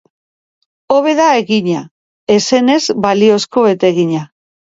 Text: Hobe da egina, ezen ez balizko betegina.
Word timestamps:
Hobe 0.93 1.11
da 1.19 1.27
egina, 1.41 1.81
ezen 2.37 2.73
ez 2.77 2.79
balizko 3.05 3.65
betegina. 3.67 4.23